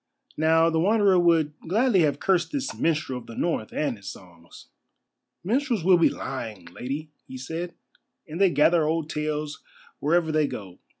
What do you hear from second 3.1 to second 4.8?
of the North and his songs.